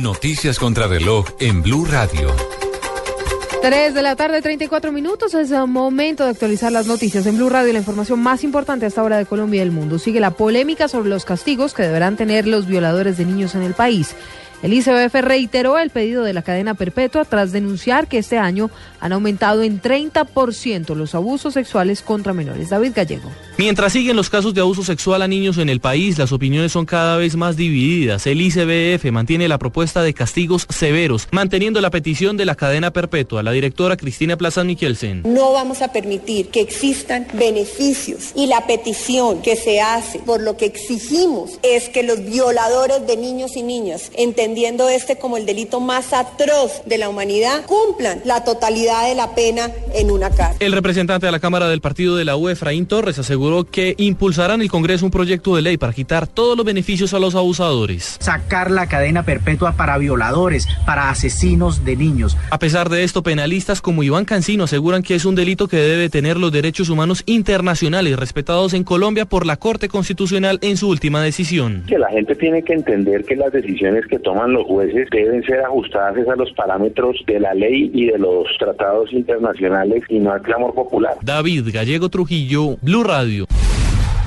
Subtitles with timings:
[0.00, 2.34] Noticias contra reloj en Blue Radio.
[3.60, 5.34] 3 de la tarde, 34 minutos.
[5.34, 7.74] Es el momento de actualizar las noticias en Blue Radio.
[7.74, 9.98] La información más importante hasta ahora de Colombia y del mundo.
[9.98, 13.74] Sigue la polémica sobre los castigos que deberán tener los violadores de niños en el
[13.74, 14.16] país.
[14.62, 18.70] El ICBF reiteró el pedido de la cadena perpetua tras denunciar que este año
[19.00, 22.70] han aumentado en 30% los abusos sexuales contra menores.
[22.70, 23.28] David Gallego.
[23.58, 26.86] Mientras siguen los casos de abuso sexual a niños en el país, las opiniones son
[26.86, 28.26] cada vez más divididas.
[28.26, 33.42] El ICBF mantiene la propuesta de castigos severos, manteniendo la petición de la cadena perpetua.
[33.42, 35.22] La directora Cristina Plaza Miquelsen.
[35.24, 40.56] No vamos a permitir que existan beneficios y la petición que se hace, por lo
[40.56, 44.12] que exigimos, es que los violadores de niños y niñas,
[44.52, 49.34] entendiendo este como el delito más atroz de la humanidad, cumplan la totalidad de la
[49.34, 50.58] pena en una cárcel.
[50.60, 54.56] El representante de la Cámara del Partido de la UE, Efraín Torres, aseguró que impulsarán
[54.56, 58.18] en el Congreso un proyecto de ley para quitar todos los beneficios a los abusadores.
[58.20, 62.36] Sacar la cadena perpetua para violadores, para asesinos de niños.
[62.50, 66.10] A pesar de esto, penalistas como Iván Cancino aseguran que es un delito que debe
[66.10, 71.22] tener los derechos humanos internacionales respetados en Colombia por la Corte Constitucional en su última
[71.22, 71.84] decisión.
[71.86, 75.60] Que la gente tiene que entender que las decisiones que toman los jueces deben ser
[75.60, 80.42] ajustadas a los parámetros de la ley y de los tratados internacionales y no al
[80.42, 81.14] clamor popular.
[81.22, 83.46] David Gallego Trujillo, Blue Radio.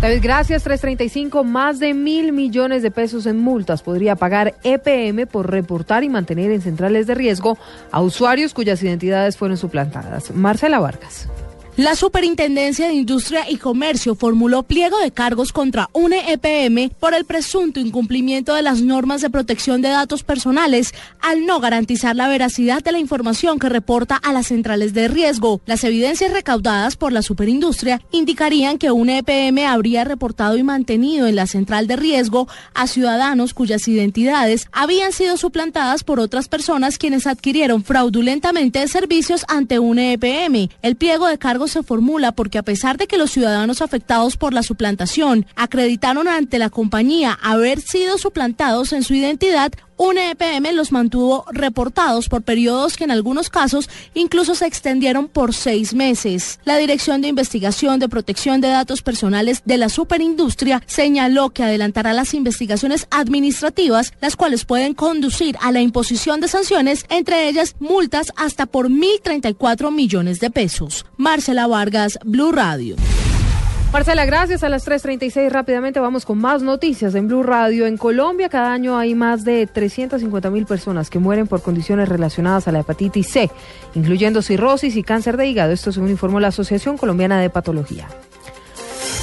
[0.00, 0.62] David, gracias.
[0.62, 6.10] 335, más de mil millones de pesos en multas podría pagar EPM por reportar y
[6.10, 7.56] mantener en centrales de riesgo
[7.90, 10.30] a usuarios cuyas identidades fueron suplantadas.
[10.32, 11.28] Marcela Vargas.
[11.76, 17.26] La Superintendencia de Industria y Comercio formuló pliego de cargos contra UNE EPM por el
[17.26, 22.82] presunto incumplimiento de las normas de protección de datos personales al no garantizar la veracidad
[22.82, 25.60] de la información que reporta a las centrales de riesgo.
[25.66, 31.36] Las evidencias recaudadas por la Superindustria indicarían que UNE EPM habría reportado y mantenido en
[31.36, 37.26] la central de riesgo a ciudadanos cuyas identidades habían sido suplantadas por otras personas quienes
[37.26, 40.70] adquirieron fraudulentamente servicios ante UNE EPM.
[40.80, 44.52] El pliego de cargos se formula porque a pesar de que los ciudadanos afectados por
[44.54, 50.92] la suplantación acreditaron ante la compañía haber sido suplantados en su identidad, un EPM los
[50.92, 56.60] mantuvo reportados por periodos que en algunos casos incluso se extendieron por seis meses.
[56.64, 62.12] La Dirección de Investigación de Protección de Datos Personales de la Superindustria señaló que adelantará
[62.12, 68.32] las investigaciones administrativas, las cuales pueden conducir a la imposición de sanciones, entre ellas multas
[68.36, 71.06] hasta por 1.034 millones de pesos.
[71.16, 72.96] Marcela Vargas, Blue Radio.
[73.92, 74.62] Marcela, gracias.
[74.62, 77.86] A las 3.36 rápidamente vamos con más noticias en Blue Radio.
[77.86, 82.68] En Colombia cada año hay más de 350 mil personas que mueren por condiciones relacionadas
[82.68, 83.50] a la hepatitis C,
[83.94, 85.72] incluyendo cirrosis y cáncer de hígado.
[85.72, 88.08] Esto según informó la Asociación Colombiana de Patología.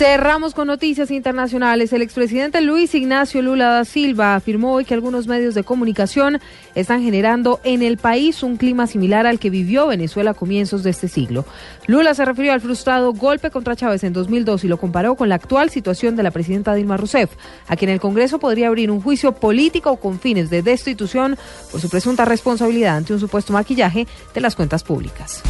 [0.00, 1.92] Cerramos con noticias internacionales.
[1.92, 6.40] El expresidente Luis Ignacio Lula da Silva afirmó hoy que algunos medios de comunicación
[6.74, 10.88] están generando en el país un clima similar al que vivió Venezuela a comienzos de
[10.88, 11.44] este siglo.
[11.86, 15.34] Lula se refirió al frustrado golpe contra Chávez en 2002 y lo comparó con la
[15.34, 17.32] actual situación de la presidenta Dilma Rousseff,
[17.68, 21.36] a quien el Congreso podría abrir un juicio político con fines de destitución
[21.70, 25.42] por su presunta responsabilidad ante un supuesto maquillaje de las cuentas públicas.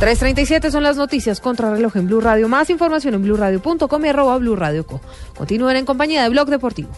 [0.00, 2.48] 3.37 son las noticias contra reloj en Blue Radio.
[2.48, 4.56] Más información en blueradio.com y arroba Blue
[4.86, 5.00] Co.
[5.36, 6.90] Continúen en compañía de Blog Deportivo.